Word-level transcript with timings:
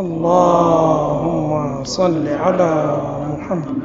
اللهم 0.00 1.84
صل 1.84 2.28
على 2.28 2.72
محمد 3.28 3.76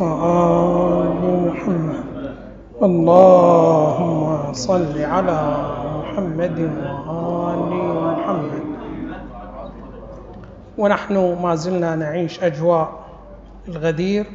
وآل 0.00 1.22
محمد. 1.48 2.04
اللهم 2.82 4.52
صل 4.52 4.96
على 5.00 5.40
محمد 5.96 6.58
وآل 7.08 7.72
محمد. 8.04 8.64
ونحن 10.78 11.16
ما 11.42 11.54
زلنا 11.54 11.96
نعيش 11.96 12.44
أجواء 12.44 12.88
الغدير 13.68 14.26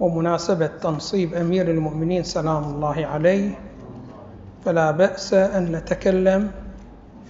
ومناسبة 0.00 0.66
تنصيب 0.80 1.34
أمير 1.34 1.70
المؤمنين 1.70 2.22
سلام 2.22 2.64
الله 2.64 3.06
عليه. 3.06 3.50
فلا 4.64 4.90
بأس 4.90 5.34
أن 5.34 5.72
نتكلم 5.72 6.50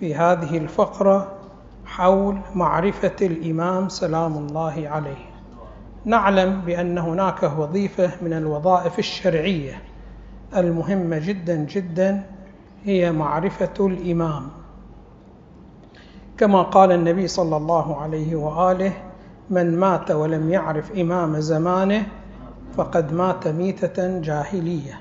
في 0.00 0.14
هذه 0.14 0.56
الفقرة 0.58 1.39
حول 1.90 2.38
معرفة 2.54 3.16
الإمام 3.22 3.88
سلام 3.88 4.38
الله 4.38 4.88
عليه. 4.88 5.30
نعلم 6.04 6.60
بأن 6.60 6.98
هناك 6.98 7.42
وظيفة 7.58 8.10
من 8.22 8.32
الوظائف 8.32 8.98
الشرعية 8.98 9.82
المهمة 10.56 11.18
جدا 11.18 11.54
جدا 11.54 12.22
هي 12.84 13.12
معرفة 13.12 13.74
الإمام. 13.86 14.48
كما 16.38 16.62
قال 16.62 16.92
النبي 16.92 17.26
صلى 17.26 17.56
الله 17.56 18.00
عليه 18.00 18.36
وآله 18.36 18.92
من 19.50 19.78
مات 19.78 20.10
ولم 20.10 20.50
يعرف 20.50 20.92
إمام 20.92 21.40
زمانه 21.40 22.06
فقد 22.76 23.12
مات 23.12 23.48
ميتة 23.48 24.20
جاهلية. 24.20 25.00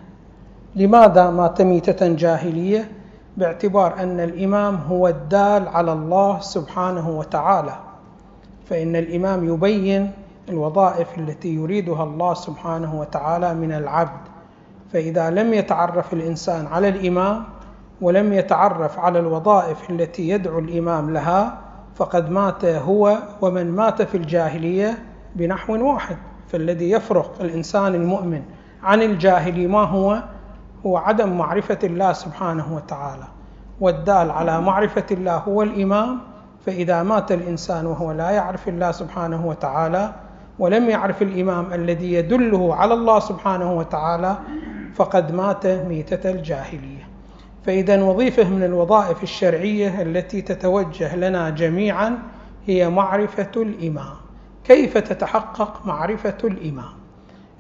لماذا 0.76 1.30
مات 1.30 1.62
ميتة 1.62 2.14
جاهلية؟ 2.14 2.92
باعتبار 3.40 4.00
أن 4.00 4.20
الإمام 4.20 4.76
هو 4.76 5.08
الدال 5.08 5.68
على 5.68 5.94
الله 5.94 6.40
سبحانه 6.40 7.10
وتعالى. 7.10 7.76
فإن 8.66 8.96
الإمام 8.96 9.54
يبين 9.54 10.12
الوظائف 10.50 11.18
التي 11.18 11.56
يريدها 11.56 12.04
الله 12.04 12.34
سبحانه 12.34 13.00
وتعالى 13.00 13.54
من 13.54 13.72
العبد. 13.72 14.22
فإذا 14.94 15.30
لم 15.30 15.54
يتعرف 15.54 16.14
الإنسان 16.14 16.68
على 16.68 16.90
الإمام 16.90 17.44
ولم 18.02 18.34
يتعرف 18.34 19.00
على 19.00 19.20
الوظائف 19.20 19.90
التي 19.90 20.30
يدعو 20.30 20.60
الإمام 20.60 21.14
لها 21.14 21.58
فقد 21.96 22.30
مات 22.30 22.66
هو 22.66 23.18
ومن 23.42 23.72
مات 23.72 24.02
في 24.02 24.18
الجاهلية 24.18 24.98
بنحو 25.36 25.94
واحد. 25.94 26.18
فالذي 26.48 26.92
يفرق 26.92 27.42
الإنسان 27.42 27.96
المؤمن 27.96 28.42
عن 28.84 29.02
الجاهلي 29.02 29.68
ما 29.68 29.84
هو؟ 29.84 30.24
هو 30.86 30.98
عدم 30.98 31.38
معرفة 31.38 31.80
الله 31.84 32.14
سبحانه 32.14 32.76
وتعالى. 32.76 33.24
والدال 33.82 34.32
على 34.32 34.62
معرفة 34.62 35.06
الله 35.12 35.36
هو 35.38 35.64
الإمام 35.64 36.20
فإذا 36.66 37.04
مات 37.04 37.32
الإنسان 37.32 37.86
وهو 37.86 38.12
لا 38.12 38.30
يعرف 38.30 38.68
الله 38.68 38.92
سبحانه 38.92 39.46
وتعالى 39.46 40.14
ولم 40.60 40.90
يعرف 40.90 41.22
الإمام 41.22 41.74
الذي 41.74 42.14
يدله 42.14 42.76
على 42.76 42.94
الله 42.94 43.20
سبحانه 43.20 43.74
وتعالى 43.74 44.38
فقد 44.96 45.32
مات 45.36 45.68
ميتة 45.68 46.30
الجاهلية. 46.30 47.08
فإذا 47.66 48.04
وظيفة 48.04 48.50
من 48.50 48.64
الوظائف 48.64 49.24
الشرعية 49.24 50.02
التي 50.02 50.42
تتوجه 50.42 51.16
لنا 51.16 51.50
جميعا 51.50 52.18
هي 52.66 52.90
معرفة 52.90 53.52
الإمام. 53.58 54.16
كيف 54.64 54.98
تتحقق 54.98 55.86
معرفة 55.86 56.38
الإمام؟ 56.44 56.94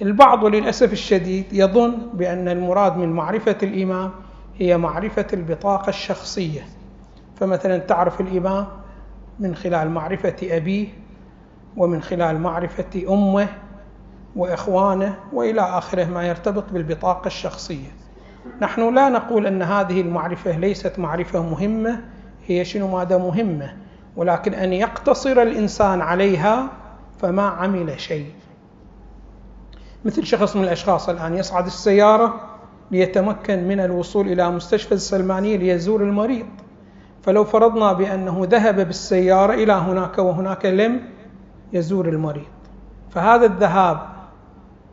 البعض 0.02 0.45
للأسف 0.45 0.94
الشديد 0.94 1.45
يظن 1.53 1.97
بأن 2.14 2.47
المراد 2.47 2.97
من 2.97 3.09
معرفة 3.12 3.58
الإمام 3.64 4.12
هي 4.60 4.78
معرفة 4.78 5.28
البطاقة 5.34 5.90
الشخصية. 5.90 6.62
فمثلا 7.40 7.78
تعرف 7.78 8.22
الإمام 8.22 8.68
من 9.40 9.56
خلال 9.56 9.90
معرفة 9.90 10.36
أبيه 10.44 10.88
ومن 11.78 12.02
خلال 12.02 12.40
معرفة 12.42 13.04
أمه 13.10 13.48
وإخوانه 14.36 15.16
وإلى 15.34 15.62
آخره 15.62 16.06
ما 16.06 16.28
يرتبط 16.28 16.64
بالبطاقة 16.72 17.28
الشخصية. 17.28 17.88
نحن 18.62 18.96
لا 18.96 19.09
نقول 19.09 19.48
أن 19.48 19.62
هذه 19.62 20.02
المعرفة 20.02 20.58
ليست 20.58 21.00
معرفة 21.00 21.44
مهمة 21.44 22.02
هي 22.48 22.66
شنو 22.66 22.98
ماذا 22.98 23.18
مهمة 23.18 23.78
ولكن 24.16 24.53
أن 24.53 24.74
يقتصر 24.74 25.42
الإنسان 25.42 26.02
عليها 26.02 26.68
فما 27.22 27.44
عمل 27.44 28.00
شيء. 28.00 28.31
مثل 30.06 30.25
شخص 30.25 30.56
من 30.56 30.64
الأشخاص 30.64 31.09
الآن 31.09 31.36
يصعد 31.38 31.66
السيارة 31.66 32.49
ليتمكن 32.91 33.67
من 33.67 33.79
الوصول 33.79 34.27
إلى 34.27 34.50
مستشفى 34.51 34.91
السلمانية 34.91 35.57
ليزور 35.57 36.01
المريض. 36.03 36.45
فلو 37.23 37.44
فرضنا 37.44 37.94
بأنه 37.94 38.41
ذهب 38.50 38.75
بالسيارة 38.75 39.53
إلى 39.53 39.73
هناك 39.73 40.17
وهناك 40.17 40.66
لم 40.66 41.01
يزور 41.73 42.09
المريض. 42.09 42.47
فهذا 43.09 43.45
الذهاب 43.45 44.00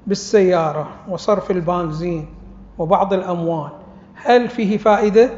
بالسيارة 0.06 0.88
وصرف 1.08 1.50
البنزين 1.50 2.26
وبعض 2.78 3.12
الأموال 3.12 3.70
هل 4.14 4.48
فيه 4.48 4.78
فائدة؟ 4.78 5.30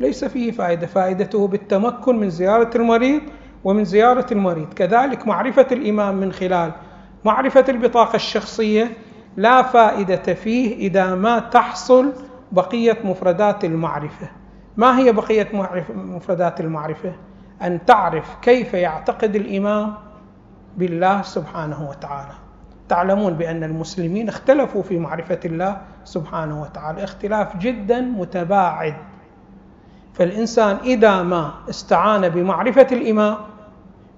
ليس 0.00 0.24
فيه 0.24 0.50
فائدة. 0.50 0.86
فائدته 0.86 1.48
بالتمكن 1.48 2.18
من 2.18 2.30
زيارة 2.30 2.70
المريض 2.76 3.22
ومن 3.64 3.84
زيارة 3.84 4.26
المريض. 4.32 4.74
كذلك 4.74 5.26
معرفة 5.26 5.66
الإمام 5.72 6.16
من 6.16 6.32
خلال 6.32 6.72
معرفة 7.24 7.64
البطاقة 7.68 8.16
الشخصية 8.16 8.90
لا 9.36 9.62
فائدة 9.62 10.34
فيه 10.34 10.76
إذا 10.76 11.14
ما 11.14 11.38
تحصل 11.38 12.12
بقية 12.52 12.98
مفردات 13.04 13.64
المعرفة. 13.64 14.28
ما 14.76 14.98
هي 14.98 15.12
بقية 15.12 15.48
مفردات 15.94 16.60
المعرفة؟ 16.60 17.12
أن 17.62 17.84
تعرف 17.86 18.36
كيف 18.42 18.74
يعتقد 18.74 19.36
الإمام 19.36 19.94
بالله 20.76 21.22
سبحانه 21.22 21.88
وتعالى. 21.90 22.32
تعلمون 22.88 23.32
بأن 23.34 23.64
المسلمين 23.64 24.28
اختلفوا 24.28 24.82
في 24.82 24.98
معرفة 24.98 25.40
الله 25.44 25.80
سبحانه 26.04 26.62
وتعالى. 26.62 27.04
اختلاف 27.04 27.56
جدا 27.56 28.00
متباعد. 28.00 28.94
فالإنسان 30.14 30.76
إذا 30.84 31.22
ما 31.22 31.54
استعان 31.70 32.28
بمعرفة 32.28 32.86
الإمام 32.92 33.36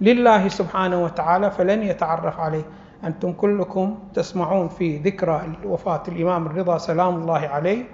لله 0.00 0.48
سبحانه 0.48 1.04
وتعالى 1.04 1.50
فلن 1.50 1.82
يتعرف 1.82 2.40
عليه. 2.40 2.62
أنتم 3.04 3.32
كلكم 3.32 3.98
تسمعون 4.14 4.68
في 4.68 4.96
ذكرى 4.96 5.42
وفاة 5.64 6.02
الإمام 6.08 6.46
الرضا 6.46 6.78
سلام 6.78 7.14
الله 7.14 7.38
عليه 7.48 7.84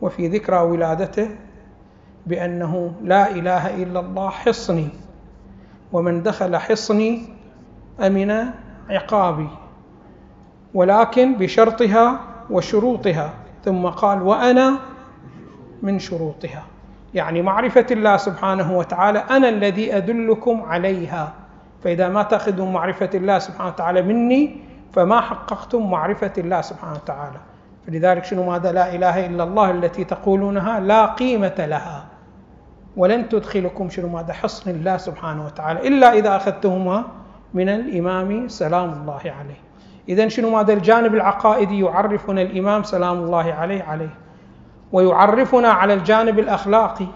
وفي 0.00 0.28
ذكرى 0.28 0.56
ولادته 0.58 1.28
بأنه 2.26 2.92
لا 3.02 3.30
إله 3.30 3.82
إلا 3.82 4.00
الله 4.00 4.28
حصني 4.30 4.88
ومن 5.92 6.22
دخل 6.22 6.56
حصني 6.56 7.22
أمن 8.00 8.44
عقابي 8.90 9.48
ولكن 10.74 11.34
بشرطها 11.34 12.20
وشروطها 12.50 13.30
ثم 13.64 13.86
قال 13.86 14.22
وأنا 14.22 14.78
من 15.82 15.98
شروطها. 15.98 16.62
يعني 17.14 17.42
معرفة 17.42 17.86
الله 17.90 18.16
سبحانه 18.16 18.78
وتعالى 18.78 19.18
أنا 19.18 19.48
الذي 19.48 19.96
أدلكم 19.96 20.62
عليها. 20.62 21.32
فإذا 21.84 22.08
ما 22.08 22.22
تأخذون 22.22 22.72
معرفة 22.72 23.10
الله 23.14 23.38
سبحانه 23.38 23.68
وتعالى 23.68 24.02
مني 24.02 24.56
فما 24.92 25.20
حققتم 25.20 25.90
معرفة 25.90 26.32
الله 26.38 26.60
سبحانه 26.60 26.94
وتعالى. 26.94 27.38
فلذلك 27.86 28.24
شنو 28.24 28.50
ماذا 28.50 28.72
لا 28.72 28.94
إله 28.94 29.26
إلا 29.26 29.44
الله 29.44 29.70
التي 29.70 30.04
تقولونها 30.04 30.80
لا 30.80 31.06
قيمة 31.06 31.54
لها. 31.58 32.04
ولن 32.96 33.28
تدخلكم 33.28 33.90
شنو 33.90 34.08
ماذا 34.08 34.32
حصن 34.32 34.70
الله 34.70 34.96
سبحانه 34.96 35.46
وتعالى 35.46 35.88
إلا 35.88 36.12
إذا 36.12 36.36
أخذتهما 36.36 37.04
من 37.54 37.68
الإمام 37.68 38.48
سلام 38.48 38.92
الله 38.92 39.20
عليه. 39.24 39.60
إذا 40.08 40.28
شنو 40.28 40.50
ماذا 40.50 40.72
الجانب 40.72 41.14
العقائدي؟ 41.14 41.80
يعرفنا 41.80 42.42
الإمام 42.42 42.82
سلام 42.82 43.18
الله 43.18 43.52
عليه 43.52 43.82
عليه. 43.82 44.14
ويعرفنا 44.92 45.68
على 45.68 45.94
الجانب 45.94 46.38
الأخلاقي. 46.38 47.06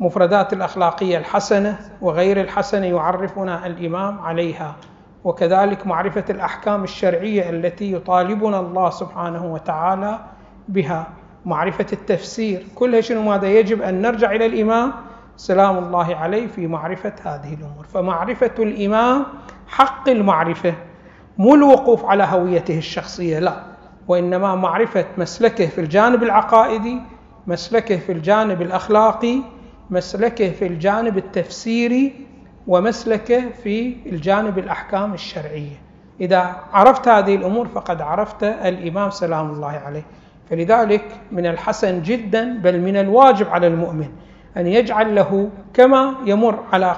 مفردات 0.00 0.52
الأخلاقية 0.52 1.18
الحسنة 1.18 1.78
وغير 2.00 2.40
الحسنة 2.40 2.86
يعرفنا 2.86 3.66
الإمام 3.66 4.18
عليها 4.18 4.76
وكذلك 5.24 5.86
معرفة 5.86 6.24
الأحكام 6.30 6.84
الشرعية 6.84 7.50
التي 7.50 7.92
يطالبنا 7.92 8.60
الله 8.60 8.90
سبحانه 8.90 9.52
وتعالى 9.54 10.18
بها 10.68 11.06
معرفة 11.44 11.86
التفسير. 11.92 12.66
كلها 12.74 13.00
شنو 13.00 13.22
ماذا 13.22 13.48
يجب 13.48 13.82
أن 13.82 14.02
نرجع 14.02 14.32
إلى 14.32 14.46
الإمام؟ 14.46 14.92
سلام 15.36 15.78
الله 15.78 16.16
عليه 16.16 16.46
في 16.46 16.66
معرفة 16.66 17.12
هذه 17.24 17.54
الأمور. 17.54 17.84
فمعرفة 17.94 18.50
الإمام 18.58 19.26
حق 19.68 20.08
المعرفة 20.08 20.74
مو 21.38 21.54
الوقوف 21.54 22.04
على 22.04 22.24
هويته 22.24 22.78
الشخصية 22.78 23.38
لا. 23.38 23.62
وإنما 24.08 24.54
معرفة 24.54 25.04
مسلكه 25.18 25.66
في 25.66 25.80
الجانب 25.80 26.22
العقائدي 26.22 27.00
مسلكه 27.46 27.96
في 27.96 28.12
الجانب 28.12 28.62
الأخلاقي 28.62 29.38
مسلكه 29.92 30.50
في 30.50 30.66
الجانب 30.66 31.18
التفسيري 31.18 32.26
ومسلكه 32.66 33.42
في 33.62 33.96
الجانب 34.06 34.58
الأحكام 34.58 35.14
الشرعية. 35.14 35.76
إذا 36.20 36.56
عرفت 36.72 37.08
هذه 37.08 37.34
الأمور 37.36 37.68
فقد 37.68 38.00
عرفت 38.00 38.44
الإمام 38.44 39.10
سلام 39.10 39.50
الله 39.50 39.68
عليه. 39.86 40.02
فلذلك 40.50 41.04
من 41.32 41.46
الحسن 41.46 42.02
جدا 42.02 42.58
بل 42.58 42.80
من 42.80 42.96
الواجب 42.96 43.48
على 43.48 43.66
المؤمن 43.66 44.08
أن 44.56 44.66
يجعل 44.66 45.14
له 45.14 45.50
كما 45.74 46.14
يمر 46.26 46.58
على 46.72 46.96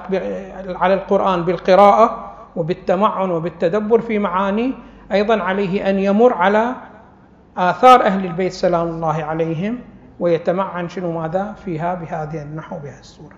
على 0.69 0.95
القرآن 0.95 1.43
بالقراءة 1.43 2.35
وبالتمعن 2.57 3.31
وبالتدبر 3.31 4.01
في 4.01 4.19
معانيه 4.19 4.73
أيضا 5.13 5.43
عليه 5.43 5.91
أن 5.91 5.99
يمر 5.99 6.33
على 6.33 6.75
آثار 7.57 8.03
أهل 8.03 8.25
البيت 8.25 8.53
سلام 8.53 8.89
الله 8.89 9.25
عليهم. 9.25 9.79
ويتمعن 10.21 10.89
شنو 10.89 11.21
ماذا 11.21 11.53
فيها 11.65 11.95
بهذه 11.95 12.43
النحو 12.43 12.79
بهذه 12.79 13.01
الصورة. 13.01 13.35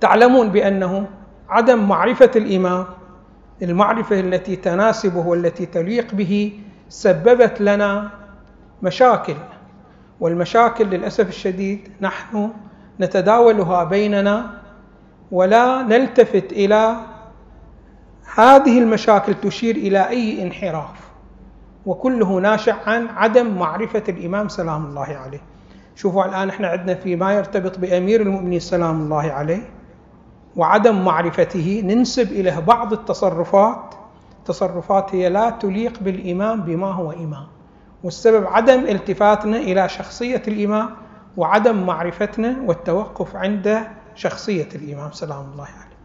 تعلمون 0.00 0.48
بأنه 0.48 1.06
عدم 1.48 1.88
معرفة 1.88 2.30
الإمام 2.36 2.86
المعرفة 3.62 4.20
التي 4.20 4.56
تناسبه 4.56 5.26
والتي 5.26 5.66
تليق 5.66 6.14
به 6.14 6.52
سببت 6.88 7.60
لنا 7.60 8.10
مشاكل 8.82 9.34
والمشاكل 10.20 10.86
للأسف 10.86 11.28
الشديد 11.28 11.88
نحن 12.00 12.50
نتداولها 13.00 13.84
بيننا 13.84 14.50
ولا 15.32 15.82
نلتفت 15.82 16.52
إلى 16.52 16.96
هذه 18.34 18.78
المشاكل 18.78 19.34
تشير 19.34 19.76
إلى 19.76 20.08
أي 20.08 20.42
انحراف. 20.42 21.09
وكله 21.86 22.40
ناشئ 22.40 22.74
عن 22.86 23.08
عدم 23.08 23.58
معرفة 23.58 24.02
الإمام 24.08 24.48
سلام 24.48 24.86
الله 24.86 25.06
عليه. 25.24 25.40
شوفوا 25.96 26.24
الآن 26.24 26.48
إحنا 26.48 26.68
عندنا 26.68 26.94
فيما 26.94 27.32
يرتبط 27.32 27.78
بأمير 27.78 28.20
المؤمنين 28.20 28.60
سلام 28.60 29.00
الله 29.00 29.32
عليه 29.32 29.62
وعدم 30.56 31.04
معرفته 31.04 31.82
ننسب 31.84 32.32
إليه 32.32 32.58
بعض 32.58 32.92
التصرفات. 32.92 33.94
تصرفات 34.44 35.14
هي 35.14 35.28
لا 35.28 35.50
تليق 35.50 35.98
بالإمام 36.00 36.60
بما 36.60 36.92
هو 36.92 37.12
إمام. 37.12 37.46
والسبب 38.04 38.46
عدم 38.46 38.80
التفاتنا 38.80 39.56
إلى 39.56 39.88
شخصية 39.88 40.42
الإمام 40.48 40.90
وعدم 41.36 41.86
معرفتنا 41.86 42.56
والتوقف 42.66 43.36
عند 43.36 43.80
شخصية 44.14 44.68
الإمام 44.74 45.12
سلام 45.12 45.44
الله 45.52 45.64
عليه. 45.64 45.96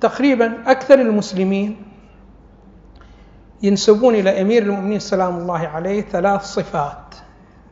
تقريبا 0.00 0.58
أكثر 0.66 0.94
المسلمين 0.94 1.76
ينسبون 3.62 4.14
إلى 4.14 4.42
أمير 4.42 4.62
المؤمنين 4.62 4.98
سلام 4.98 5.36
الله 5.36 5.58
عليه 5.58 6.00
ثلاث 6.00 6.42
صفات. 6.42 7.14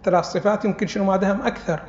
ثلاث 0.05 0.25
صفات 0.25 0.65
يمكن 0.65 0.87
شنو 0.87 1.05
ما 1.05 1.17
دهم 1.17 1.43
أكثر. 1.43 1.81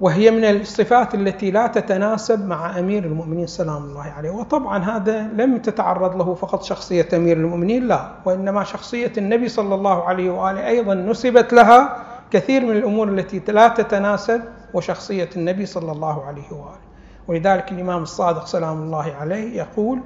وهي 0.00 0.30
من 0.30 0.44
الصفات 0.44 1.14
التي 1.14 1.50
لا 1.50 1.66
تتناسب 1.66 2.46
مع 2.46 2.78
أمير 2.78 3.04
المؤمنين 3.04 3.46
سلام 3.46 3.84
الله 3.84 4.02
عليه، 4.02 4.30
وطبعا 4.30 4.84
هذا 4.84 5.22
لم 5.22 5.58
تتعرض 5.58 6.16
له 6.16 6.34
فقط 6.34 6.62
شخصية 6.62 7.08
أمير 7.12 7.36
المؤمنين 7.36 7.88
لا، 7.88 8.10
وإنما 8.24 8.64
شخصية 8.64 9.12
النبي 9.18 9.48
صلى 9.48 9.74
الله 9.74 10.04
عليه 10.04 10.30
وآله 10.30 10.66
أيضا 10.66 10.94
نسبت 10.94 11.52
لها 11.52 12.04
كثير 12.30 12.66
من 12.66 12.76
الأمور 12.76 13.08
التي 13.08 13.42
لا 13.52 13.68
تتناسب 13.68 14.42
وشخصية 14.74 15.28
النبي 15.36 15.66
صلى 15.66 15.92
الله 15.92 16.24
عليه 16.24 16.52
وآله. 16.52 16.88
ولذلك 17.28 17.72
الإمام 17.72 18.02
الصادق 18.02 18.46
سلام 18.46 18.82
الله 18.82 19.14
عليه 19.20 19.56
يقول 19.56 20.00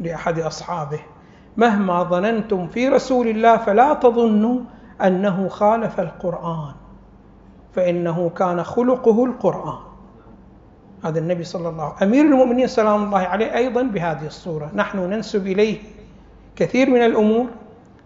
لأحد 0.00 0.38
أصحابه: 0.40 1.00
مهما 1.56 2.02
ظننتم 2.02 2.66
في 2.68 2.88
رسول 2.88 3.28
الله 3.28 3.56
فلا 3.56 3.94
تظنوا 3.94 4.60
أنه 5.04 5.48
خالف 5.48 6.00
القرآن. 6.00 6.72
فإنه 7.74 8.30
كان 8.36 8.64
خلقه 8.64 9.24
القرآن. 9.24 9.78
هذا 11.04 11.18
النبي 11.18 11.44
صلى 11.44 11.68
الله 11.68 11.84
عليه 11.84 11.94
وسلم 11.94 12.08
أمير 12.08 12.24
المؤمنين 12.24 12.66
سلام 12.66 13.04
الله 13.04 13.18
عليه 13.18 13.56
أيضا 13.56 13.82
بهذه 13.82 14.26
الصورة. 14.26 14.70
نحن 14.74 14.98
ننسب 14.98 15.46
إليه 15.46 15.78
كثير 16.56 16.90
من 16.90 17.04
الأمور 17.04 17.46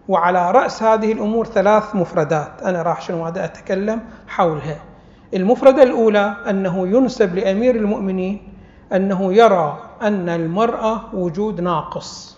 وعلى 0.07 0.51
رأس 0.51 0.83
هذه 0.83 1.11
الأمور 1.11 1.45
ثلاث 1.45 1.95
مفردات. 1.95 2.63
أنا 2.63 2.81
راح 2.81 3.01
شنو 3.01 3.25
هذا 3.25 3.45
أتكلم 3.45 3.99
حولها. 4.27 4.77
المفردة 5.33 5.83
الأولى 5.83 6.35
أنه 6.49 6.87
ينسب 6.87 7.35
لأمير 7.35 7.75
المؤمنين 7.75 8.53
أنه 8.93 9.33
يرى 9.33 9.77
أن 10.07 10.29
المرأة 10.29 11.15
وجود 11.15 11.61
ناقص. 11.61 12.37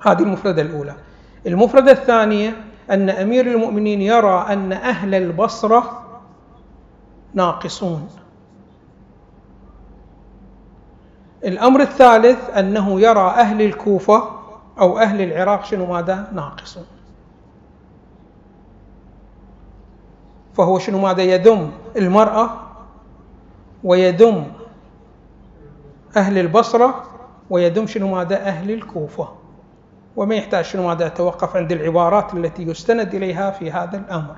هذه 0.00 0.22
المفردة 0.22 0.62
الأولى. 0.62 0.94
المفردة 1.46 1.92
الثانية 1.92 2.64
أن 2.90 3.10
أمير 3.10 3.46
المؤمنين 3.46 4.00
يرى 4.00 4.46
أن 4.48 4.72
أهل 4.72 5.14
البصرة 5.14 6.02
ناقصون. 7.34 8.08
الأمر 11.44 11.80
الثالث 11.80 12.50
أنه 12.50 13.00
يرى 13.00 13.28
أهل 13.28 13.62
الكوفة 13.62 14.28
أو 14.78 14.98
أهل 14.98 15.20
العراق 15.20 15.64
شنو 15.64 15.86
ماذا؟ 15.86 16.30
ناقصون. 16.34 16.86
فهو 20.54 20.78
شنو 20.78 20.98
ماذا؟ 20.98 21.22
يذم 21.22 21.70
المرأة 21.96 22.50
ويذم 23.84 24.52
أهل 26.16 26.38
البصرة 26.38 27.04
ويذم 27.50 27.86
شنو 27.86 28.14
ماذا؟ 28.14 28.36
أهل 28.36 28.70
الكوفة. 28.70 29.28
وما 30.16 30.34
يحتاج 30.34 30.64
شنو 30.64 30.88
ماذا؟ 30.88 31.06
أتوقف 31.06 31.56
عند 31.56 31.72
العبارات 31.72 32.34
التي 32.34 32.62
يستند 32.62 33.14
إليها 33.14 33.50
في 33.50 33.70
هذا 33.70 33.98
الأمر. 33.98 34.36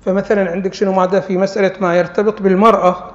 فمثلا 0.00 0.50
عندك 0.50 0.74
شنو 0.74 0.92
ماذا؟ 0.92 1.20
في 1.20 1.36
مسألة 1.36 1.72
ما 1.80 1.94
يرتبط 1.94 2.42
بالمرأة. 2.42 3.10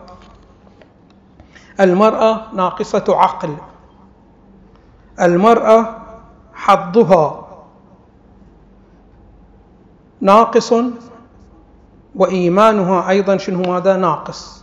المرأة 1.80 2.54
ناقصة 2.54 3.06
عقل. 3.10 3.56
المرأة 5.22 5.95
حظها 6.54 7.48
ناقص 10.22 10.74
وإيمانها 12.16 13.10
أيضا 13.10 13.38
شنو 13.38 13.62
ماذا؟ 13.62 13.98
ناقص. 13.98 14.60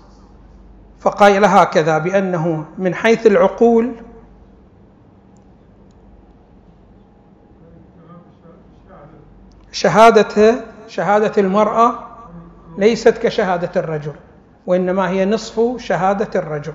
فقال 1.01 1.45
هكذا 1.45 1.99
بأنه 1.99 2.65
من 2.79 2.95
حيث 2.95 3.27
العقول 3.27 3.93
شهادة 9.73 10.55
شهادة 10.89 11.33
المرأة 11.39 11.99
ليست 12.79 13.19
كشهادة 13.19 13.71
الرجل 13.77 14.13
وإنما 14.67 15.09
هي 15.09 15.25
نصف 15.25 15.83
شهادة 15.83 16.41
الرجل. 16.41 16.73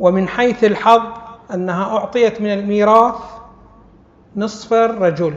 ومن 0.00 0.28
حيث 0.28 0.64
الحظ 0.64 1.02
أنها 1.54 1.96
أعطيت 1.96 2.40
من 2.40 2.52
الميراث 2.52 3.14
نصف 4.36 4.72
الرجل. 4.72 5.34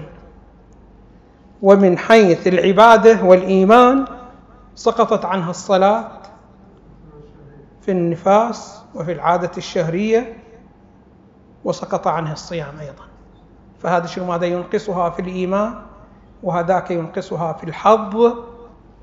ومن 1.62 1.98
حيث 1.98 2.48
العبادة 2.48 3.24
والإيمان 3.24 4.06
سقطت 4.76 5.26
عنها 5.26 5.50
الصلاة 5.50 6.12
في 7.88 7.94
النفاس 7.94 8.82
وفي 8.96 9.12
العادة 9.12 9.52
الشهرية 9.58 10.38
وسقط 11.64 12.08
عنها 12.08 12.34
الصيام 12.34 12.80
أيضا. 12.80 13.04
فهذا 13.80 14.06
شنو 14.06 14.26
ماذا 14.26 14.46
ينقصها 14.46 15.10
في 15.10 15.22
الإيمان 15.22 15.76
وهذاك 16.44 16.92
ينقصها 16.92 17.54
في 17.54 17.64
الحظ 17.64 18.34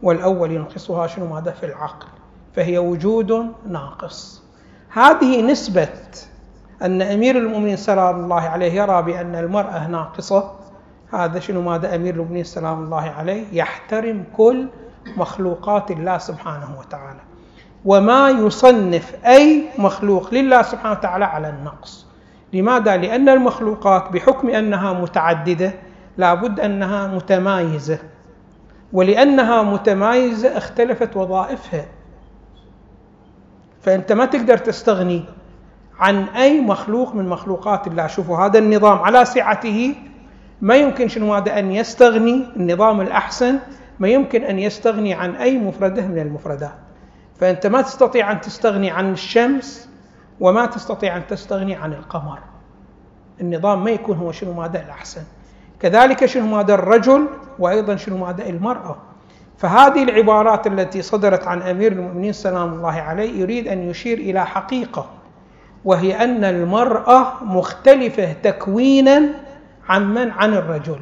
والأول 0.03 0.51
ينقصها 0.53 1.07
شنو 1.07 1.27
ماذا 1.27 1.51
في 1.51 1.67
العقل. 1.67 2.07
فهي 2.57 2.79
وجود 2.79 3.53
ناقص. 3.67 4.43
هذه 4.89 5.43
نسبة 5.43 5.89
أن 6.83 7.03
أمير 7.03 7.39
المؤمنين 7.39 7.77
سلام 7.77 8.21
الله 8.25 8.41
عليه 8.41 8.73
يرى 8.73 9.03
بأن 9.03 9.35
المرأة 9.35 9.87
ناقصة 9.87 10.53
هذا 11.13 11.41
شنو 11.41 11.63
ماذا 11.63 11.95
أمير 11.95 12.15
المؤمنين 12.15 12.45
سلام 12.45 12.85
الله 12.85 13.11
عليه 13.11 13.45
يحترم 13.53 14.25
كل 14.37 14.69
مخلوقات 15.17 15.91
الله 15.91 16.19
سبحانه 16.19 16.79
وتعالى. 16.79 17.21
وما 17.85 18.31
يصنف 18.31 19.15
أي 19.27 19.65
مخلوق 19.79 20.35
لله 20.35 20.63
سبحانه 20.63 20.93
وتعالى 20.93 21.25
على 21.25 21.49
النقص. 21.49 22.07
لماذا؟ 22.53 22.97
لأن 22.97 23.29
المخلوقات 23.29 24.13
بحكم 24.13 24.49
أنها 24.49 24.93
متعددة 24.93 25.73
لابد 26.17 26.61
أنها 26.61 27.07
متمايزة. 27.07 27.99
ولأنها 28.93 29.63
متمايزة 29.63 30.57
اختلفت 30.57 31.17
وظائفها. 31.17 31.87
فأنت 33.83 34.13
ما 34.13 34.25
تقدر 34.25 34.59
تستغني 34.59 35.25
عن 35.99 36.25
أي 36.25 36.61
مخلوق 36.61 37.15
من 37.15 37.29
مخلوقات 37.29 37.87
الله. 37.87 38.07
شوفوا 38.07 38.39
هذا 38.39 38.59
النظام 38.59 38.99
على 38.99 39.25
سعته 39.25 39.95
ما 40.61 40.75
يمكن 40.75 41.09
شنو 41.09 41.35
هذا؟ 41.35 41.59
أن 41.59 41.73
يستغني 41.73 42.47
النظام 42.57 43.01
الأحسن 43.01 43.59
ما 43.99 44.09
يمكن 44.09 44.43
أن 44.43 44.59
يستغني 44.59 45.15
عن 45.15 45.37
أي 45.37 45.59
مفردة 45.59 46.07
من 46.07 46.19
المفردات. 46.19 46.84
فأنت 47.41 47.67
ما 47.67 47.83
تستطيع 47.83 48.33
أن 48.33 48.41
تستغني 48.41 48.91
عن 48.91 49.13
الشمس 49.13 49.89
وما 50.41 50.67
تستطيع 50.67 51.17
أن 51.17 51.27
تستغني 51.27 51.75
عن 51.75 51.93
القمر. 51.93 52.39
النظام 53.41 53.85
ما 53.85 53.91
يكون 53.91 54.17
هو 54.17 54.33
شنو 54.33 54.53
ماذا 54.53 54.83
الأحسن. 54.83 55.23
كذلك 55.81 56.27
شنو 56.27 56.47
ماذا 56.47 56.75
الرجل 56.75 57.27
وأيضا 57.59 57.97
شنو 57.97 58.17
ماذا 58.17 58.47
المرأة. 58.47 58.97
فهذه 59.59 60.03
العبارات 60.03 60.67
التي 60.67 61.03
صدرت 61.03 61.47
عن 61.47 61.63
أمير 61.63 61.93
المؤمنين 61.93 62.33
سلام 62.33 62.75
الله 62.75 62.93
عليه 62.93 63.41
يريد 63.41 63.69
أن 63.69 63.91
يشير 63.91 64.19
إلى 64.19 64.47
حقيقة 64.47 65.11
وهي 65.85 66.25
أن 66.25 66.45
المرأة 66.45 67.45
مختلفة 67.45 68.33
تكوينا 68.33 69.23
عن 69.89 70.15
من؟ 70.15 70.31
عن 70.31 70.55
الرجل. 70.55 71.01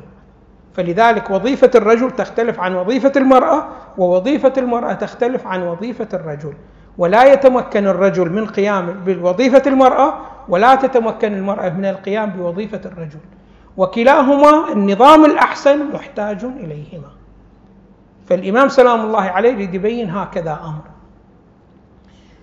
فلذلك 0.75 1.31
وظيفة 1.31 1.71
الرجل 1.75 2.11
تختلف 2.11 2.61
عن 2.61 2.75
وظيفة 2.75 3.13
المرأة 3.17 3.67
ووظيفة 3.99 4.53
المرأة 4.59 4.93
تختلف 4.93 5.47
عن 5.47 5.63
وظيفة 5.63 6.09
الرجل. 6.13 6.53
ولا 6.99 7.33
يتمكن 7.33 7.87
الرجل 7.87 8.31
من 8.31 8.47
قيام 8.47 9.05
بوظيفة 9.07 9.63
المرأة 9.67 10.15
ولا 10.49 10.75
تتمكن 10.75 11.33
المرأة 11.33 11.69
من 11.69 11.85
القيام 11.85 12.31
بوظيفة 12.31 12.81
الرجل. 12.85 13.21
وكلاهما 13.77 14.73
النظام 14.73 15.25
الأحسن 15.25 15.93
محتاج 15.93 16.45
إليهما. 16.45 17.11
فالإمام 18.27 18.69
سلام 18.69 19.01
الله 19.01 19.23
عليه 19.23 19.59
يبين 19.59 20.11
هكذا 20.11 20.61
أمر. 20.65 20.85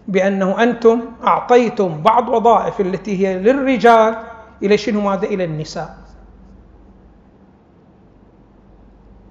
بأنه 0.08 0.64
أنتم 0.64 1.02
أعطيتم 1.28 2.02
بعض 2.02 2.30
وظائف 2.30 2.82
التي 2.82 3.28
هي 3.28 3.40
للرجال 3.40 4.16
إلى 4.64 4.78
شنو 4.78 5.02
ماذا؟ 5.02 5.24
إلى 5.24 5.44
النساء. 5.44 5.99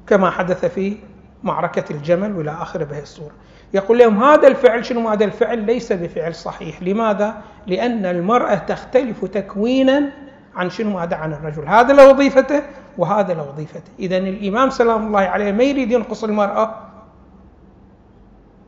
كما 0.08 0.30
حدث 0.30 0.64
في 0.64 0.96
معركة 1.42 1.84
الجمل 1.90 2.36
وإلى 2.36 2.50
آخره 2.50 2.84
بهذه 2.84 3.02
الصورة 3.02 3.32
يقول 3.74 3.98
لهم 3.98 4.22
هذا 4.22 4.48
الفعل 4.48 4.84
شنو 4.84 5.08
هذا 5.08 5.24
الفعل؟ 5.24 5.58
ليس 5.58 5.92
بفعل 5.92 6.34
صحيح. 6.34 6.82
لماذا؟ 6.82 7.34
لأن 7.66 8.06
المرأة 8.06 8.54
تختلف 8.54 9.24
تكوينا 9.24 10.12
عن 10.56 10.70
شنو 10.70 10.98
هذا؟ 10.98 11.16
عن 11.16 11.32
الرجل. 11.32 11.68
هذا 11.68 11.92
له 11.92 12.10
وظيفته 12.10 12.62
وهذا 12.98 13.34
له 13.34 13.48
وظيفته. 13.48 13.90
إذا 13.98 14.16
الإمام 14.16 14.70
سلام 14.70 15.06
الله 15.06 15.20
عليه 15.20 15.52
ما 15.52 15.64
يريد 15.64 15.92
ينقص 15.92 16.24
المرأة؟ 16.24 16.74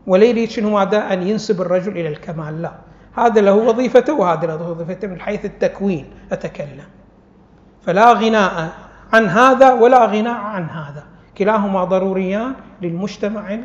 ولا 0.07 0.25
يريد 0.25 0.51
شنو 0.51 0.79
هذا؟ 0.79 1.13
أن 1.13 1.23
ينسب 1.23 1.61
الرجل 1.61 1.93
إلى 1.93 2.09
الكمال. 2.09 2.63
لا. 2.63 2.73
هذا 3.17 3.41
له 3.41 3.55
وظيفته 3.55 4.15
وهذا 4.15 4.47
له 4.47 4.71
وظيفته 4.71 5.09
من 5.09 5.21
حيث 5.21 5.45
التكوين. 5.45 6.11
أتكلم. 6.33 6.89
فلا 7.83 8.13
غناء 8.13 8.73
عن 9.13 9.27
هذا 9.27 9.73
ولا 9.73 10.07
غناء 10.07 10.37
عن 10.37 10.65
هذا. 10.65 11.10
كلاهما 11.39 11.85
ضروريان 11.85 12.55
للمجتمع 12.83 13.59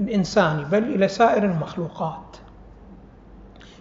الإنساني 0.00 0.64
بل 0.64 0.82
إلى 0.94 1.08
سائر 1.08 1.44
المخلوقات. 1.44 2.36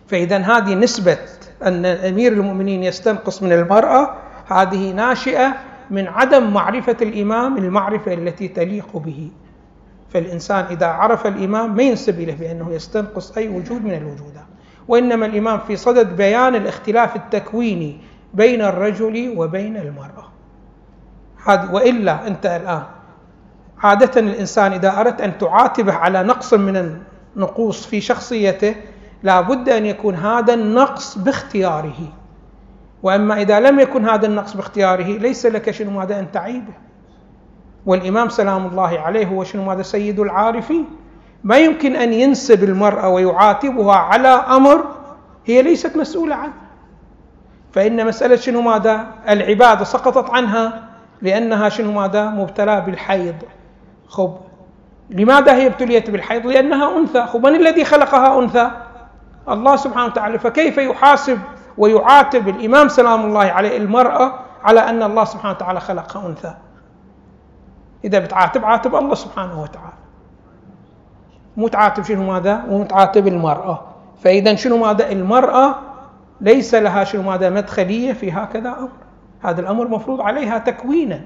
فإذا 0.08 0.38
هذه 0.38 0.75
نسبة 0.75 1.18
أن 1.63 1.86
أمير 1.86 2.32
المؤمنين 2.34 2.84
يستنقص 2.84 3.44
من 3.44 3.51
المرأة 3.51 4.15
هذه 4.48 4.92
ناشئة 4.92 5.53
من 5.92 6.08
عدم 6.08 6.53
معرفة 6.53 6.98
الإمام 7.01 7.58
المعرفة 7.58 8.13
التي 8.13 8.48
تليق 8.48 8.98
به. 8.98 9.32
فالإنسان 10.10 10.65
إذا 10.65 10.86
عرف 10.88 11.27
الإمام 11.27 11.75
ما 11.75 11.84
ينسب 11.84 12.20
إليه؟ 12.20 12.36
بأنه 12.36 12.72
يستنقص 12.72 13.38
أي 13.38 13.48
وجود 13.48 13.84
من 13.86 13.94
الوجودات 13.94 14.44
وإنما 14.88 15.25
الإمام 15.25 15.60
في 15.60 15.75
صدد 15.75 16.15
بيان 16.15 16.56
الاختلاف 16.56 17.15
التكويني 17.15 17.98
بين 18.34 18.62
الرجل 18.62 19.34
وبين 19.38 19.77
المرأة. 19.77 20.27
وإلا 21.47 22.27
أنت 22.27 22.45
الآن. 22.45 22.83
عادة 23.83 24.21
الإنسان 24.21 24.73
إذا 24.73 25.00
أردت 25.00 25.21
أن 25.21 25.38
تعاتبه 25.38 25.93
على 25.93 26.23
نقص 26.23 26.53
من 26.53 27.00
النقوص 27.35 27.85
في 27.85 28.01
شخصيته 28.01 28.75
لا 29.23 29.41
بد 29.41 29.69
أن 29.69 29.85
يكون 29.85 30.15
هذا 30.15 30.53
النقص 30.53 31.17
باختياره. 31.17 32.00
وأما 33.03 33.41
إذا 33.41 33.59
لم 33.59 33.79
يكن 33.79 34.09
هذا 34.09 34.25
النقص 34.25 34.53
باختياره 34.53 35.17
ليس 35.17 35.45
لك 35.45 35.71
شنو 35.71 35.91
ماذا 35.91 36.19
أن 36.19 36.31
تعيبه. 36.31 36.73
والإمام 37.85 38.29
سلام 38.29 38.65
الله 38.65 39.00
عليه 39.00 39.27
هو 39.27 39.43
شنو 39.43 39.63
ماذا 39.63 39.81
سيد 39.81 40.19
العارفين. 40.19 40.85
ما 41.43 41.57
يمكن 41.57 41.95
أن 41.95 42.13
ينسب 42.13 42.63
المرأة 42.63 43.09
ويعاتبها 43.09 43.95
على 43.95 44.27
أمر 44.27 44.85
هي 45.45 45.62
ليست 45.62 45.97
مسؤولة 45.97 46.35
عنه. 46.35 46.53
فإن 47.71 48.07
مسألة 48.07 48.35
شنو 48.35 48.62
ماذا؟ 48.62 49.07
العبادة 49.29 49.83
سقطت 49.83 50.29
عنها. 50.29 50.92
لأنها 51.22 51.70
شنو 51.70 51.91
ماذا؟ 51.91 52.25
مبتلى 52.25 52.82
بالحيض. 52.82 53.36
خب 54.08 54.38
لماذا 55.10 55.55
هي 55.55 55.67
ابتليت 55.67 56.10
بالحيض؟ 56.10 56.48
لأنها 56.48 56.98
أنثى. 56.98 57.25
خب 57.25 57.46
من 57.48 57.55
الذي 57.55 57.86
خلقها 57.86 58.39
أنثى؟ 58.39 58.72
الله 59.50 59.75
سبحانه 59.75 60.05
وتعالى. 60.05 60.39
فكيف 60.39 60.77
يحاسب 60.77 61.39
ويعاتب 61.77 62.48
الإمام 62.48 62.88
سلام 62.88 63.25
الله 63.25 63.46
عليه 63.46 63.77
المرأة 63.77 64.34
على 64.63 64.79
أن 64.79 65.03
الله 65.03 65.24
سبحانه 65.24 65.55
وتعالى 65.55 65.79
خلقها 65.79 66.27
أنثى؟ 66.27 66.53
إذا 68.05 68.20
بتعاتب 68.20 68.65
عاتب 68.65 68.96
الله 68.96 69.15
سبحانه 69.15 69.62
وتعالى. 69.62 69.93
مو 71.58 71.67
تعاتب 71.67 72.03
شنو 72.03 72.32
ماذا؟ 72.32 72.63
مو 72.67 72.84
تعاتب 72.84 73.27
المرأة. 73.27 73.82
فإذا 74.24 74.55
شنو 74.55 74.77
ماذا؟ 74.77 75.12
المرأة 75.12 75.75
ليس 76.41 76.75
لها 76.75 77.03
شنو 77.03 77.22
ماذا؟ 77.22 77.50
مدخلية 77.50 78.13
في 78.13 78.32
هكذا 78.32 78.70
أمر. 78.70 79.02
هذا 79.43 79.62
الأمر 79.62 79.88
مفروض 79.88 80.21
عليها 80.21 80.57
تكوينا. 80.57 81.21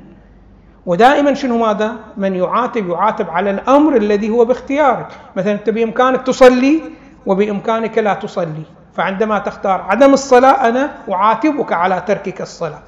ودائما 0.86 1.33
شنو 1.33 1.57
ماذا؟ 1.57 1.95
من 2.17 2.36
يعاتب 2.36 2.89
يعاتب 2.89 3.29
على 3.29 3.50
الأمر 3.50 3.95
الذي 3.95 4.29
هو 4.29 4.45
باختيارك 4.45 5.07
مثلا 5.36 5.51
أنت 5.51 5.69
بإمكانك 5.69 6.21
تصلي 6.21 6.81
وبإمكانك 7.25 7.97
لا 7.97 8.13
تصلي. 8.13 8.63
فعندما 8.93 9.39
تختار 9.39 9.81
عدم 9.81 10.13
الصلاة 10.13 10.69
أنا 10.69 10.89
أعاتبك 11.12 11.74
على 11.74 12.03
تركك 12.07 12.41
الصلاة. 12.41 12.79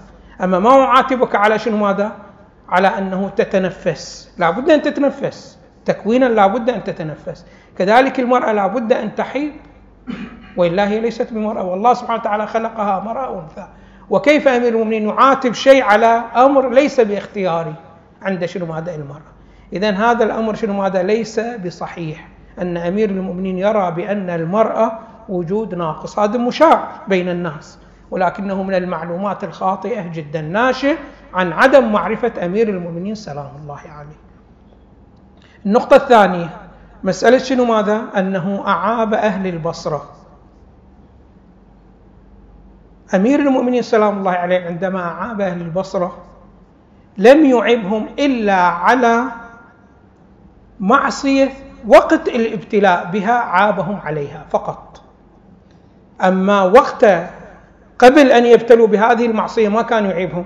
أما 0.43 0.59
ما 0.59 0.81
أعاتبك 0.81 1.35
على 1.35 1.59
شنو 1.59 1.77
ماذا؟ 1.77 2.11
على 2.69 2.87
أنه 2.87 3.29
تتنفس. 3.35 4.31
لا 4.37 4.49
بد 4.49 4.69
أن 4.69 4.81
تتنفس. 4.81 5.57
تكوينا 5.85 6.25
لا 6.25 6.47
بد 6.47 6.69
أن 6.69 6.83
تتنفس. 6.83 7.45
كذلك 7.77 8.19
المرأة 8.19 8.51
لا 8.51 8.67
بد 8.67 8.93
أن 8.93 9.15
تحيض. 9.15 9.51
وإلا 10.57 10.87
هي 10.87 10.99
ليست 10.99 11.33
بمرأة. 11.33 11.63
والله 11.63 11.93
سبحانه 11.93 12.19
وتعالى 12.19 12.47
خلقها 12.47 12.99
مرأة 12.99 13.41
أنثى 13.41 13.67
وكيف 14.09 14.47
أمير 14.47 14.73
المؤمنين 14.73 15.09
يعاتب 15.09 15.53
شيء 15.53 15.83
على 15.83 16.23
أمر 16.35 16.69
ليس 16.69 16.99
باختياري؟ 16.99 17.73
عند 18.21 18.45
شنو 18.45 18.65
ماذا 18.65 18.95
المرأة 18.95 19.31
إذا 19.73 19.91
هذا 19.91 20.23
الأمر 20.23 20.55
شنو 20.55 20.73
ماذا 20.73 21.03
ليس 21.03 21.39
بصحيح 21.39 22.27
أن 22.61 22.77
أمير 22.77 23.09
المؤمنين 23.09 23.57
يرى 23.57 23.91
بأن 23.91 24.29
المرأة 24.29 24.99
وجود 25.29 25.75
ناقص. 25.75 26.19
هذا 26.19 26.37
مشاع 26.37 26.87
بين 27.07 27.29
الناس 27.29 27.79
ولكنه 28.11 28.63
من 28.63 28.73
المعلومات 28.73 29.43
الخاطئة 29.43 30.07
جدا 30.07 30.41
ناشئ 30.41 30.95
عن 31.33 31.53
عدم 31.53 31.91
معرفة 31.91 32.45
أمير 32.45 32.69
المؤمنين 32.69 33.15
سلام 33.15 33.49
الله 33.61 33.79
عليه. 33.79 34.19
النقطة 35.65 35.95
الثانية 35.95 36.49
مسألة 37.03 37.37
شنو 37.37 37.65
ماذا؟ 37.65 38.01
أنه 38.17 38.63
أعاب 38.67 39.13
أهل 39.13 39.47
البصرة. 39.47 40.18
أمير 43.15 43.39
المؤمنين 43.39 43.81
سلام 43.81 44.17
الله 44.17 44.31
عليه 44.31 44.65
عندما 44.65 44.99
أعاب 44.99 45.41
أهل 45.41 45.61
البصرة 45.61 46.17
لم 47.17 47.45
يعبهم 47.45 48.05
إلا 48.19 48.55
على 48.55 49.23
معصية 50.79 51.49
وقت 51.87 52.27
الابتلاء 52.27 53.09
بها 53.13 53.33
عابهم 53.33 53.99
عليها 54.03 54.45
فقط. 54.49 55.01
أما 56.21 56.61
وقت 56.61 57.05
قبل 57.99 58.31
أن 58.31 58.45
يبتلوا 58.45 58.87
بهذه 58.87 59.25
المعصية 59.25 59.69
ما 59.69 59.81
كان 59.81 60.05
يعيبهم. 60.05 60.45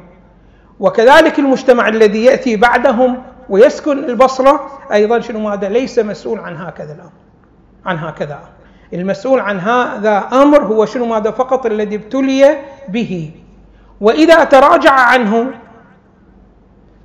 وكذلك 0.79 1.39
المجتمع 1.39 1.87
الذي 1.87 2.23
يأتي 2.23 2.55
بعدهم 2.55 3.23
ويسكن 3.49 3.97
البصرة 4.03 4.79
أيضا 4.93 5.19
شنو 5.19 5.39
ماذا؟ 5.39 5.69
ليس 5.69 5.99
مسؤول 5.99 6.39
عن 6.39 6.55
هكذا 6.55 6.93
الأمر 6.93 7.11
عن 7.85 7.97
هكذا. 7.97 8.35
أمر 8.35 8.52
المسؤول 8.93 9.39
عن 9.39 9.59
هذا 9.59 10.17
أمر 10.17 10.63
هو 10.63 10.85
شنو 10.85 11.05
ماذا 11.05 11.31
فقط 11.31 11.65
الذي 11.65 11.95
ابتلي 11.95 12.57
به. 12.89 13.31
وإذا 14.01 14.43
تراجع 14.43 14.91
عنه 14.91 15.53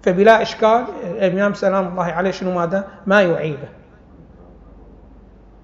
فبلا 0.03 0.43
إشكال 0.43 0.85
الإمام 1.05 1.55
سلام 1.55 1.89
الله 1.89 2.05
عليه 2.05 2.31
شنو 2.31 2.53
ماذا؟ 2.55 2.89
ما 3.07 3.23
يعيبه. 3.23 3.69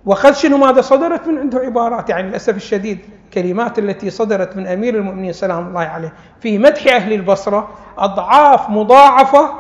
وخذ 0.06 0.32
شنو 0.32 0.56
ماذا؟ 0.56 0.80
صدرت 0.80 1.28
من 1.28 1.38
عنده 1.38 1.58
عبارات 1.58 2.10
يعني 2.10 2.28
للأسف 2.28 2.56
الشديد 2.56 2.98
كلمات 3.34 3.78
التي 3.78 4.10
صدرت 4.10 4.56
من 4.56 4.66
أمير 4.66 4.94
المؤمنين 4.94 5.32
سلام 5.32 5.68
الله 5.68 5.80
عليه 5.80 6.12
في 6.40 6.58
مدح 6.58 6.94
أهل 6.94 7.12
البصرة 7.12 7.68
أضعاف 7.98 8.70
مضاعفة 8.70 9.50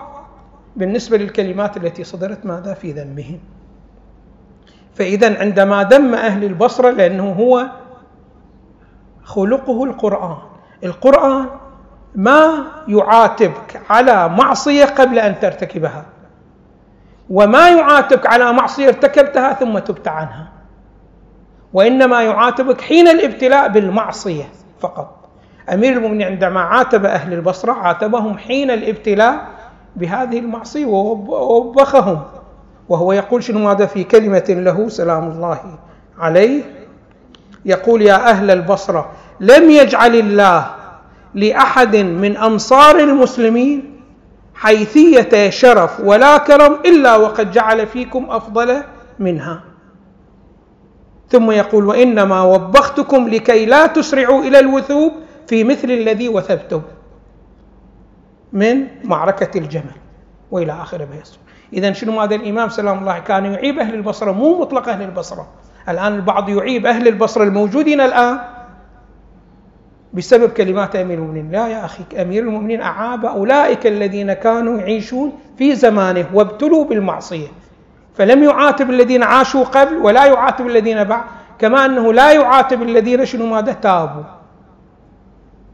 بالنسبة 0.76 1.16
للكلمات 1.16 1.76
التي 1.76 2.04
صدرت 2.04 2.46
ماذا؟ 2.46 2.74
في 2.74 2.92
ذمهم. 2.92 3.38
فإذا 4.94 5.40
عندما 5.40 5.84
ذم 5.84 6.14
أهل 6.14 6.44
البصرة 6.44 6.90
لأنه 6.90 7.32
هو 7.32 7.66
خلقه 9.24 9.84
القرآن. 9.84 10.36
القرآن 10.84 11.46
ما 12.14 12.64
يعاتبك 12.88 13.82
على 13.90 14.28
معصية 14.28 14.84
قبل 14.84 15.18
أن 15.18 15.40
ترتكبها 15.40 16.04
وما 17.30 17.68
يعاتبك 17.68 18.26
على 18.26 18.52
معصية 18.52 18.88
ارتكبتها 18.88 19.52
ثم 19.52 19.78
تبت 19.78 20.08
عنها 20.08 20.48
وإنما 21.72 22.22
يعاتبك 22.22 22.80
حين 22.80 23.08
الابتلاء 23.08 23.68
بالمعصية 23.68 24.44
فقط. 24.80 25.28
أمير 25.72 25.92
المؤمنين 25.92 26.26
عندما 26.26 26.60
عاتب 26.60 27.04
أهل 27.04 27.32
البصرة 27.32 27.72
عاتبهم 27.72 28.38
حين 28.38 28.70
الابتلاء 28.70 29.46
بهذه 29.96 30.38
المعصية 30.38 30.86
ووبخهم. 30.86 32.22
وهو 32.88 33.12
يقول 33.12 33.42
شنو 33.44 33.58
ماذا 33.58 33.86
في 33.86 34.04
كلمة 34.04 34.44
له 34.48 34.88
سلام 34.88 35.28
الله 35.30 35.78
عليه؟ 36.18 36.62
يقول 37.64 38.02
يا 38.02 38.30
أهل 38.30 38.50
البصرة 38.50 39.12
لم 39.40 39.70
يجعل 39.70 40.14
الله 40.14 40.66
لأحد 41.34 41.96
من 41.96 42.36
أنصار 42.36 42.98
المسلمين 42.98 44.00
حيثية 44.54 45.50
شرف 45.50 46.00
ولا 46.00 46.38
كرم 46.38 46.74
إلا 46.86 47.16
وقد 47.16 47.50
جعل 47.50 47.86
فيكم 47.86 48.30
أفضل 48.30 48.82
منها. 49.18 49.62
ثم 51.28 51.50
يقول 51.50 51.86
وإنما 51.86 52.42
وبختكم 52.42 53.28
لكي 53.28 53.66
لا 53.66 53.86
تسرعوا 53.86 54.42
إلى 54.42 54.58
الوثوب 54.58 55.12
في 55.46 55.64
مثل 55.64 55.90
الذي 55.90 56.28
وثبتم 56.28 56.82
من 58.52 58.86
معركة 59.04 59.58
الجمل. 59.58 59.94
وإلى 60.50 60.72
آخر 60.72 61.04
بيصر 61.04 61.38
إذا 61.74 61.92
شنو 61.92 62.20
هذا 62.20 62.34
الإمام 62.34 62.68
سلام 62.68 62.98
الله 62.98 63.18
كان 63.18 63.44
يعيب 63.44 63.78
أهل 63.78 63.94
البصرة 63.94 64.32
مو 64.32 64.60
مطلق 64.60 64.88
أهل 64.88 65.02
البصرة. 65.02 65.46
الآن 65.88 66.14
البعض 66.14 66.48
يعيب 66.48 66.86
أهل 66.86 67.08
البصرة 67.08 67.44
الموجودين 67.44 68.00
الآن 68.00 68.38
بسبب 70.12 70.50
كلمات 70.50 70.96
أمير 70.96 71.18
المؤمنين. 71.18 71.50
لا 71.50 71.68
يا 71.68 71.84
أخي 71.84 72.04
أمير 72.22 72.42
المؤمنين 72.42 72.80
أعاب 72.82 73.26
أولئك 73.26 73.86
الذين 73.86 74.32
كانوا 74.32 74.78
يعيشون 74.78 75.32
في 75.58 75.74
زمانه 75.74 76.26
وابتلوا 76.34 76.84
بالمعصية. 76.84 77.48
فلم 78.14 78.44
يعاتب 78.44 78.90
الذين 78.90 79.22
عاشوا 79.22 79.64
قبل 79.64 79.96
ولا 79.96 80.26
يعاتب 80.26 80.66
الذين 80.66 81.04
بعد 81.04 81.24
كما 81.58 81.84
أنه 81.84 82.12
لا 82.12 82.32
يعاتب 82.32 82.82
الذين 82.82 83.24
شنو 83.24 83.46
ماذا 83.46 83.72
تابوا. 83.72 84.22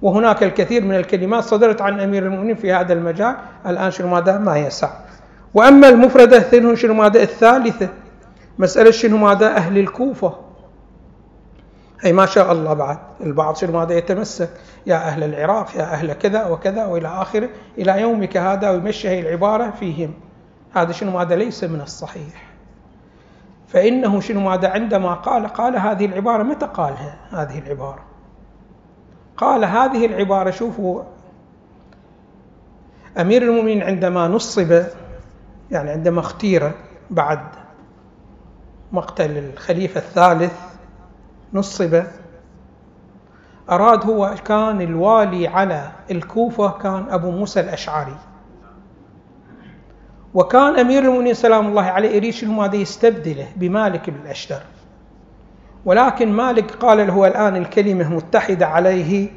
وهناك 0.02 0.42
الكثير 0.42 0.84
من 0.84 0.96
الكلمات 0.96 1.44
صدرت 1.44 1.82
عن 1.82 2.00
أمير 2.00 2.22
المؤمنين 2.22 2.54
في 2.54 2.72
هذا 2.72 2.92
المجال. 2.92 3.36
الآن 3.66 3.90
شنو 3.90 4.08
ماذا؟ 4.08 4.38
ما 4.38 4.58
يسع. 4.58 4.88
وأما 5.54 5.88
المفردة 5.88 6.74
شنو 6.74 6.94
ماذا؟ 6.94 7.22
الثالثة. 7.22 7.88
مسألة 8.58 8.90
شنو 8.90 9.16
ماذا؟ 9.16 9.56
أهل 9.56 9.78
الكوفة. 9.78 10.34
أي 12.04 12.12
ما 12.12 12.26
شاء 12.26 12.52
الله 12.52 12.74
بعد. 12.74 12.98
البعض 13.20 13.56
شنو 13.56 13.72
ماذا؟ 13.72 13.94
يتمسك. 13.94 14.50
يا 14.86 14.96
أهل 14.96 15.24
العراق 15.24 15.76
يا 15.76 15.82
أهل 15.82 16.12
كذا 16.12 16.46
وكذا 16.46 16.86
وإلى 16.86 17.08
آخره 17.08 17.48
إلى 17.78 18.00
يومك 18.00 18.36
هذا 18.36 18.70
ويمشي 18.70 19.08
هي 19.08 19.20
العبارة 19.20 19.70
فيهم. 19.70 20.14
هذا 20.74 20.92
شنو 20.92 21.10
ماذا؟ 21.10 21.36
ليس 21.36 21.64
من 21.64 21.80
الصحيح. 21.80 22.50
فإنه 23.68 24.20
شنو 24.20 24.40
ماذا؟ 24.40 24.68
عندما 24.68 25.14
قال 25.14 25.48
قال 25.48 25.76
هذه 25.76 26.06
العبارة. 26.06 26.42
متى 26.42 26.66
قالها 26.66 27.16
هذه 27.30 27.58
العبارة؟ 27.58 28.04
قال 29.36 29.64
هذه 29.64 30.06
العبارة 30.06 30.50
شوفوا. 30.50 31.02
أمير 33.20 33.42
المؤمنين 33.42 33.82
عندما 33.82 34.28
نصب 34.28 34.82
يعني 35.70 35.90
عندما 35.90 36.20
اختير 36.20 36.72
بعد 37.10 37.40
مقتل 38.92 39.38
الخليفة 39.38 40.00
الثالث 40.00 40.52
نصب 41.52 42.02
أراد 43.70 44.06
هو 44.06 44.34
كان 44.44 44.80
الوالي 44.80 45.48
على 45.48 45.90
الكوفة 46.10 46.70
كان 46.70 47.06
أبو 47.10 47.30
موسى 47.30 47.60
الأشعري. 47.60 48.16
وكان 50.34 50.78
أمير 50.78 51.02
المؤمنين 51.02 51.34
سلام 51.34 51.66
الله 51.66 51.82
عليه 51.82 52.10
يريد 52.16 52.32
شنو 52.32 52.62
هذا 52.62 52.76
يستبدله 52.76 53.48
بمالك 53.56 54.10
بن 54.10 54.20
الأشتر. 54.24 54.60
ولكن 55.84 56.32
مالك 56.32 56.70
قال 56.70 57.06
له 57.06 57.26
الآن 57.26 57.56
الكلمة 57.56 58.08
متحدة 58.14 58.66
عليه 58.66 59.28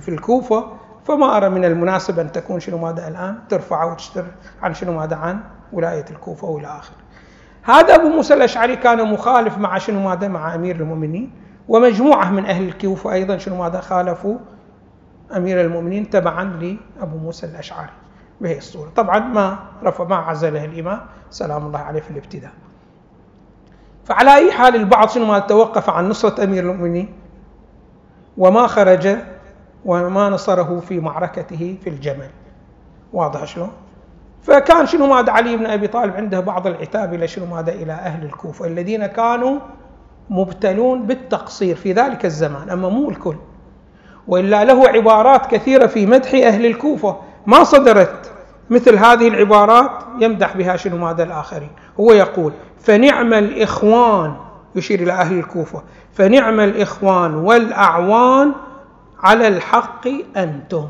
في 0.00 0.08
الكوفة 0.08 0.66
فما 1.04 1.36
أرى 1.36 1.48
من 1.48 1.64
المناسب 1.64 2.18
أن 2.18 2.32
تكون 2.32 2.60
شنو 2.60 2.78
ماذا 2.78 3.08
الآن؟ 3.08 3.38
ترفع 3.48 3.84
وتشتر 3.84 4.24
عن 4.62 4.74
شنو 4.74 4.92
ماذا 4.92 5.16
عن؟ 5.16 5.40
ولاية 5.72 6.04
الكوفة 6.10 6.48
وإلى 6.48 6.66
آخره 6.66 6.96
هذا 7.62 7.94
أبو 7.94 8.08
موسى 8.08 8.34
الأشعري 8.34 8.76
كان 8.76 9.12
مخالف 9.12 9.58
مع 9.58 9.78
شنو 9.78 10.08
ماذا؟ 10.08 10.28
مع 10.28 10.54
أمير 10.54 10.76
المؤمنين 10.76 11.32
ومجموعة 11.68 12.30
من 12.30 12.46
أهل 12.46 12.68
الكوفة 12.68 13.12
أيضا 13.12 13.38
شنو 13.38 13.62
ماذا؟ 13.62 13.80
خالفوا 13.80 14.38
أمير 15.36 15.60
المؤمنين 15.60 16.10
تبعا 16.10 16.44
لأبو 16.44 17.16
موسى 17.16 17.46
الأشعري 17.46 17.90
بهي 18.40 18.58
الصورة. 18.58 18.90
طبعا 18.96 19.18
ما 19.18 19.58
رفع 19.84 20.04
ما 20.04 20.16
عزله 20.16 20.64
الإمام 20.64 21.00
سلام 21.30 21.66
الله 21.66 21.78
عليه 21.78 22.00
في 22.00 22.10
الابتداء. 22.10 22.50
فعلى 24.04 24.34
أي 24.34 24.52
حال 24.52 24.76
البعض 24.76 25.08
شنو 25.08 25.24
ما 25.24 25.38
توقف 25.38 25.90
عن 25.90 26.08
نصرة 26.08 26.44
أمير 26.44 26.62
المؤمنين 26.62 27.14
وما 28.38 28.66
خرج 28.66 29.16
وما 29.84 30.28
نصره 30.28 30.80
في 30.80 31.00
معركته 31.00 31.78
في 31.84 31.90
الجمل. 31.90 32.30
واضح 33.12 33.44
شلون؟ 33.44 33.70
فكان 34.42 34.86
شنو 34.86 35.06
ماذا 35.06 35.32
علي 35.32 35.56
بن 35.56 35.66
أبي 35.66 35.86
طالب 35.86 36.16
عنده 36.16 36.40
بعض 36.40 36.66
العتاب 36.66 37.14
إلى 37.14 37.28
شنو 37.28 37.46
ماذا 37.46 37.72
إلى 37.72 37.92
أهل 37.92 38.24
الكوفة 38.24 38.66
الذين 38.66 39.06
كانوا 39.06 39.58
مبتلون 40.30 41.06
بالتقصير 41.06 41.76
في 41.76 41.92
ذلك 41.92 42.24
الزمان 42.24 42.70
أما 42.70 42.88
مو 42.88 43.10
الكل. 43.10 43.36
وإلا 44.28 44.64
له 44.64 44.88
عبارات 44.88 45.46
كثيرة 45.46 45.86
في 45.86 46.06
مدح 46.06 46.34
أهل 46.34 46.66
الكوفة. 46.66 47.16
ما 47.46 47.64
صدرت 47.64 48.32
مثل 48.70 48.96
هذه 48.96 49.28
العبارات 49.28 49.90
يمدح 50.20 50.56
بها 50.56 50.76
شنو 50.76 50.96
ماذا 50.96 51.22
الآخرين. 51.22 51.70
هو 52.00 52.12
يقول 52.12 52.52
فنعم 52.78 53.34
الإخوان 53.34 54.34
يشير 54.74 55.02
إلى 55.02 55.12
أهل 55.12 55.38
الكوفة 55.38 55.82
فنعم 56.12 56.60
الإخوان 56.60 57.34
والأعوان 57.34 58.52
على 59.22 59.48
الحق 59.48 60.08
أنتم 60.36 60.88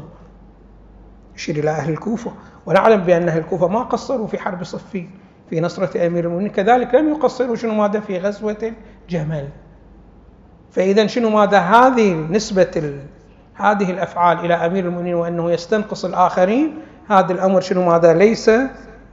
يشير 1.36 1.56
إلى 1.56 1.70
أهل 1.70 1.90
الكوفة. 1.92 2.32
ونعلم 2.66 3.00
بأن 3.00 3.28
أهل 3.28 3.38
الكوفة 3.38 3.68
ما 3.68 3.82
قصروا 3.82 4.26
في 4.26 4.38
حرب 4.38 4.64
صفين 4.64 5.10
في 5.50 5.60
نصرة 5.60 6.06
أمير 6.06 6.24
المؤمنين. 6.24 6.50
كذلك 6.50 6.94
لم 6.94 7.08
يقصروا 7.08 7.56
شنو 7.56 7.74
ماذا؟ 7.74 8.00
في 8.00 8.18
غزوة 8.18 8.72
الجمل. 9.04 9.48
فإذا 10.70 11.06
شنو 11.06 11.30
ماذا؟ 11.30 11.58
هذه 11.58 12.14
نسبة. 12.14 13.00
هذه 13.54 13.90
الأفعال 13.90 14.44
إلى 14.44 14.54
أمير 14.54 14.84
المؤمنين 14.84 15.14
وأنه 15.14 15.50
يستنقص 15.50 16.04
الآخرين 16.04 16.78
هذا 17.08 17.32
الأمر 17.32 17.60
شنو 17.60 17.84
ماذا؟ 17.84 18.12
ليس 18.14 18.50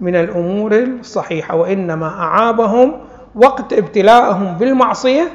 من 0.02 0.16
الأمور 0.16 0.74
الصحيحة 0.76 1.56
وإنما 1.56 2.08
أعابهم 2.08 2.94
وقت 3.36 3.74
ابتلاءهم 3.74 4.58
بالمعصية. 4.58 5.32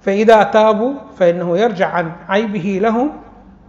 فإذا 0.00 0.42
تابوا 0.42 0.94
فإنه 1.16 1.58
يرجع 1.58 1.88
عن 1.88 2.12
عيبه 2.28 2.78
لهم 2.82 3.10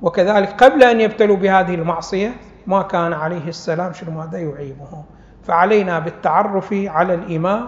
وكذلك 0.01 0.63
قبل 0.63 0.83
أن 0.83 1.01
يبتلوا 1.01 1.35
بهذه 1.35 1.75
المعصية 1.75 2.33
ما 2.67 2.81
كان 2.81 3.13
عليه 3.13 3.47
السلام 3.47 3.93
شنو 3.93 4.11
ماذا 4.11 4.37
يعيبه. 4.37 5.03
فعلينا 5.43 5.99
بالتعرف 5.99 6.73
على 6.73 7.13
الإمام 7.13 7.63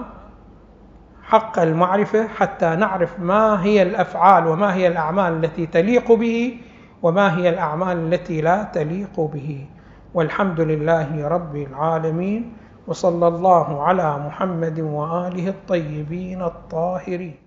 حق 1.23 1.59
المعرفة 1.59 2.27
حتى 2.27 2.75
نعرف 2.75 3.19
ما 3.19 3.63
هي 3.63 3.81
الأفعال 3.81 4.47
وما 4.47 4.73
هي 4.73 4.87
الأعمال 4.87 5.45
التي 5.45 5.65
تليق 5.65 6.11
به 6.11 6.57
وما 7.01 7.37
هي 7.37 7.49
الأعمال 7.49 8.13
التي 8.13 8.41
لا 8.41 8.63
تليق 8.63 9.19
به. 9.19 9.67
والحمد 10.13 10.59
لله 10.61 11.27
رب 11.27 11.55
العالمين 11.55 12.53
وصلى 12.87 13.27
الله 13.27 13.83
على 13.83 14.17
محمد 14.17 14.79
وآله 14.79 15.49
الطيبين 15.49 16.41
الطاهرين. 16.41 17.42